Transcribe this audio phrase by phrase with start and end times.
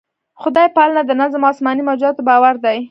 [0.41, 2.77] خدای پالنه د نظم او اسماني موجوداتو باور دی.